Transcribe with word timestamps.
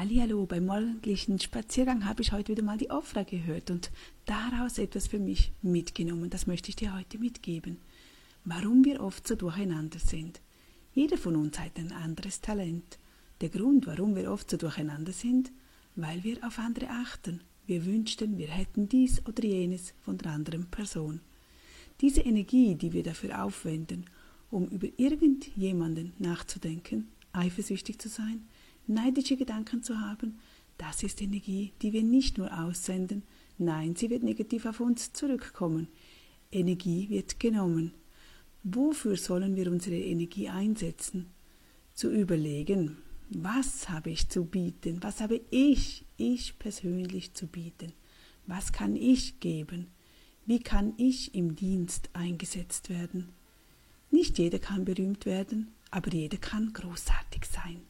Hallihallo, 0.00 0.46
beim 0.46 0.64
morgendlichen 0.64 1.38
Spaziergang 1.38 2.06
habe 2.06 2.22
ich 2.22 2.32
heute 2.32 2.52
wieder 2.52 2.62
mal 2.62 2.78
die 2.78 2.90
Ofra 2.90 3.22
gehört 3.22 3.70
und 3.70 3.90
daraus 4.24 4.78
etwas 4.78 5.06
für 5.06 5.18
mich 5.18 5.52
mitgenommen. 5.60 6.30
Das 6.30 6.46
möchte 6.46 6.70
ich 6.70 6.76
dir 6.76 6.96
heute 6.96 7.18
mitgeben. 7.18 7.76
Warum 8.46 8.82
wir 8.86 9.02
oft 9.02 9.28
so 9.28 9.34
durcheinander 9.34 9.98
sind. 9.98 10.40
Jeder 10.94 11.18
von 11.18 11.36
uns 11.36 11.60
hat 11.60 11.76
ein 11.76 11.92
anderes 11.92 12.40
Talent. 12.40 12.98
Der 13.42 13.50
Grund, 13.50 13.86
warum 13.86 14.16
wir 14.16 14.32
oft 14.32 14.48
so 14.48 14.56
durcheinander 14.56 15.12
sind, 15.12 15.52
weil 15.96 16.24
wir 16.24 16.42
auf 16.46 16.58
andere 16.58 16.88
achten. 16.88 17.42
Wir 17.66 17.84
wünschten, 17.84 18.38
wir 18.38 18.48
hätten 18.48 18.88
dies 18.88 19.20
oder 19.26 19.44
jenes 19.44 19.92
von 20.00 20.16
der 20.16 20.32
anderen 20.32 20.64
Person. 20.70 21.20
Diese 22.00 22.22
Energie, 22.22 22.74
die 22.74 22.94
wir 22.94 23.02
dafür 23.02 23.44
aufwenden, 23.44 24.06
um 24.50 24.66
über 24.68 24.88
irgendjemanden 24.96 26.14
nachzudenken, 26.18 27.08
eifersüchtig 27.32 27.98
zu 27.98 28.08
sein, 28.08 28.48
neidische 28.90 29.36
Gedanken 29.36 29.82
zu 29.82 30.00
haben, 30.00 30.38
das 30.76 31.02
ist 31.02 31.22
Energie, 31.22 31.72
die 31.82 31.92
wir 31.92 32.02
nicht 32.02 32.38
nur 32.38 32.58
aussenden, 32.58 33.22
nein, 33.58 33.96
sie 33.96 34.10
wird 34.10 34.22
negativ 34.22 34.66
auf 34.66 34.80
uns 34.80 35.12
zurückkommen. 35.12 35.88
Energie 36.50 37.08
wird 37.10 37.38
genommen. 37.38 37.92
Wofür 38.62 39.16
sollen 39.16 39.56
wir 39.56 39.70
unsere 39.70 39.96
Energie 39.96 40.48
einsetzen? 40.48 41.26
Zu 41.94 42.10
überlegen, 42.10 42.96
was 43.28 43.88
habe 43.88 44.10
ich 44.10 44.28
zu 44.28 44.44
bieten? 44.44 45.02
Was 45.02 45.20
habe 45.20 45.40
ich, 45.50 46.04
ich 46.16 46.58
persönlich 46.58 47.34
zu 47.34 47.46
bieten? 47.46 47.92
Was 48.46 48.72
kann 48.72 48.96
ich 48.96 49.38
geben? 49.40 49.88
Wie 50.46 50.60
kann 50.60 50.94
ich 50.96 51.34
im 51.34 51.54
Dienst 51.54 52.10
eingesetzt 52.14 52.88
werden? 52.88 53.28
Nicht 54.10 54.38
jeder 54.38 54.58
kann 54.58 54.84
berühmt 54.84 55.26
werden, 55.26 55.68
aber 55.90 56.10
jeder 56.10 56.38
kann 56.38 56.72
großartig 56.72 57.44
sein 57.44 57.82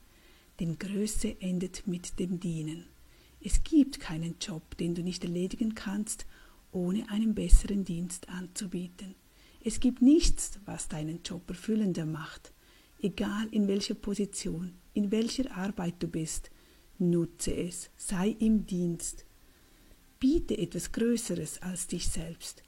denn 0.60 0.78
Größe 0.78 1.41
endet 1.41 1.87
mit 1.87 2.19
dem 2.19 2.38
Dienen. 2.38 2.84
Es 3.41 3.64
gibt 3.64 3.98
keinen 3.98 4.37
Job, 4.38 4.77
den 4.77 4.95
du 4.95 5.02
nicht 5.02 5.24
erledigen 5.24 5.74
kannst, 5.74 6.26
ohne 6.71 7.09
einen 7.09 7.34
besseren 7.34 7.84
Dienst 7.84 8.29
anzubieten. 8.29 9.15
Es 9.65 9.80
gibt 9.80 10.02
nichts, 10.02 10.60
was 10.66 10.88
deinen 10.88 11.23
Job 11.23 11.49
erfüllender 11.49 12.07
macht. 12.07 12.52
Egal 13.01 13.49
in 13.51 13.66
welcher 13.66 13.95
Position, 13.95 14.74
in 14.93 15.10
welcher 15.10 15.57
Arbeit 15.57 15.95
du 16.01 16.09
bist, 16.09 16.51
nutze 16.99 17.54
es, 17.54 17.90
sei 17.96 18.29
im 18.38 18.66
Dienst. 18.66 19.24
Biete 20.18 20.59
etwas 20.59 20.93
Größeres 20.93 21.62
als 21.62 21.87
dich 21.87 22.09
selbst. 22.09 22.62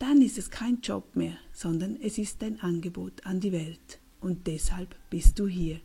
Dann 0.00 0.22
ist 0.22 0.38
es 0.38 0.50
kein 0.50 0.80
Job 0.80 1.14
mehr, 1.14 1.36
sondern 1.52 1.96
es 2.00 2.18
ist 2.18 2.42
dein 2.42 2.58
Angebot 2.60 3.24
an 3.24 3.38
die 3.38 3.52
Welt. 3.52 4.00
Und 4.20 4.48
deshalb 4.48 4.96
bist 5.08 5.38
du 5.38 5.46
hier. 5.46 5.80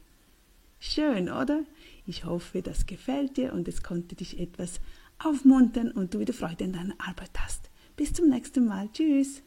Schön, 0.87 1.29
oder? 1.29 1.63
Ich 2.05 2.25
hoffe, 2.25 2.61
das 2.61 2.85
gefällt 2.85 3.37
dir 3.37 3.53
und 3.53 3.67
es 3.67 3.81
konnte 3.81 4.15
dich 4.15 4.39
etwas 4.39 4.79
aufmuntern 5.17 5.91
und 5.91 6.13
du 6.13 6.19
wieder 6.19 6.31
Freude 6.33 6.63
in 6.63 6.73
deiner 6.73 6.93
Arbeit 6.99 7.31
hast. 7.39 7.71
Bis 7.95 8.13
zum 8.13 8.29
nächsten 8.29 8.67
Mal. 8.67 8.87
Tschüss. 8.93 9.41